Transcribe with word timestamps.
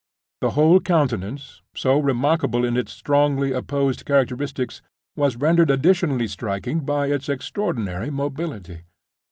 The 0.39 0.49
whole 0.57 0.79
countenance—so 0.79 1.99
remarkable 1.99 2.65
in 2.65 2.75
its 2.75 2.91
strongly 2.91 3.51
opposed 3.51 4.03
characteristics—was 4.03 5.35
rendered 5.35 5.69
additionally 5.69 6.27
striking 6.27 6.79
by 6.79 7.05
its 7.11 7.29
extraordinary 7.29 8.09
mobility. 8.09 8.81